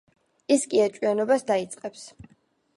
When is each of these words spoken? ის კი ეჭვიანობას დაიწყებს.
ის 0.55 0.65
კი 0.71 0.81
ეჭვიანობას 0.85 1.47
დაიწყებს. 1.53 2.11